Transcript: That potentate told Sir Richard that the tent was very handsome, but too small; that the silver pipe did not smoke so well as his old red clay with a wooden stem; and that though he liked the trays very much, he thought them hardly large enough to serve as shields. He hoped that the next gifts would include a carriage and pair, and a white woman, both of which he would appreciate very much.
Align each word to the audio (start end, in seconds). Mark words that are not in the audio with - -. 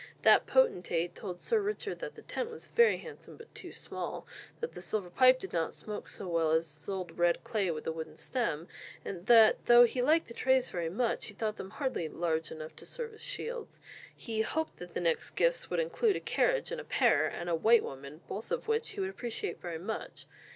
That 0.23 0.47
potentate 0.47 1.13
told 1.13 1.39
Sir 1.39 1.61
Richard 1.61 1.99
that 1.99 2.15
the 2.15 2.23
tent 2.23 2.49
was 2.49 2.65
very 2.65 2.97
handsome, 2.97 3.37
but 3.37 3.53
too 3.53 3.71
small; 3.71 4.25
that 4.59 4.71
the 4.71 4.81
silver 4.81 5.11
pipe 5.11 5.37
did 5.37 5.53
not 5.53 5.75
smoke 5.75 6.07
so 6.07 6.27
well 6.27 6.49
as 6.53 6.65
his 6.73 6.89
old 6.89 7.19
red 7.19 7.43
clay 7.43 7.69
with 7.69 7.85
a 7.85 7.91
wooden 7.91 8.17
stem; 8.17 8.67
and 9.05 9.27
that 9.27 9.63
though 9.67 9.83
he 9.85 10.01
liked 10.01 10.27
the 10.27 10.33
trays 10.33 10.69
very 10.69 10.89
much, 10.89 11.27
he 11.27 11.35
thought 11.35 11.57
them 11.57 11.69
hardly 11.69 12.09
large 12.09 12.49
enough 12.49 12.75
to 12.77 12.85
serve 12.87 13.13
as 13.13 13.21
shields. 13.21 13.79
He 14.15 14.41
hoped 14.41 14.77
that 14.77 14.95
the 14.95 15.01
next 15.01 15.35
gifts 15.35 15.69
would 15.69 15.79
include 15.79 16.15
a 16.15 16.19
carriage 16.19 16.71
and 16.71 16.89
pair, 16.89 17.27
and 17.27 17.47
a 17.47 17.53
white 17.53 17.83
woman, 17.83 18.21
both 18.27 18.49
of 18.51 18.67
which 18.67 18.89
he 18.93 18.99
would 19.01 19.09
appreciate 19.11 19.61
very 19.61 19.77
much. 19.77 20.25